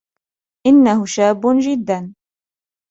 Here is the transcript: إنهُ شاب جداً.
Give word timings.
إنهُ 0.67 1.05
شاب 1.05 1.41
جداً. 1.59 2.13